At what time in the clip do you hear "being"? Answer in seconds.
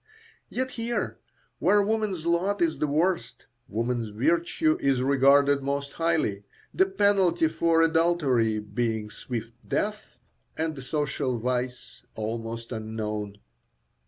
8.57-9.11